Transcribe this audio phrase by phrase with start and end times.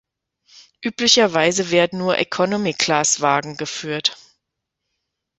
[0.83, 4.17] Üblicherweise werden nur Economy-Class-Wagen geführt.